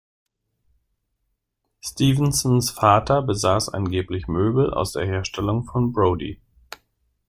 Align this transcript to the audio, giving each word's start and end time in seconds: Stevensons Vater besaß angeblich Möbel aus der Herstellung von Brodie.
Stevensons 1.85 2.71
Vater 2.71 3.21
besaß 3.21 3.69
angeblich 3.69 4.27
Möbel 4.27 4.73
aus 4.73 4.93
der 4.93 5.05
Herstellung 5.05 5.65
von 5.65 5.93
Brodie. 5.93 6.41